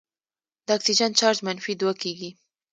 د 0.65 0.67
اکسیجن 0.77 1.11
چارج 1.19 1.37
منفي 1.45 1.73
دوه 1.81 1.93
کیږي. 2.01 2.29